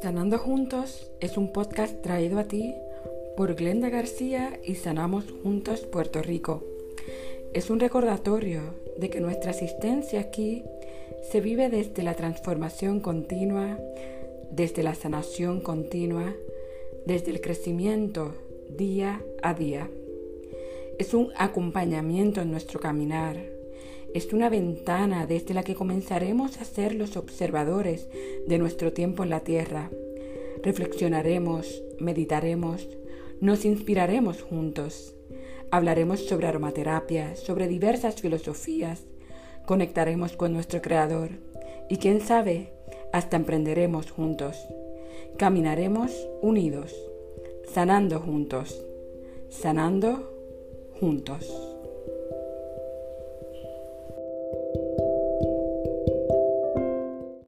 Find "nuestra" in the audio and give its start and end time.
9.20-9.50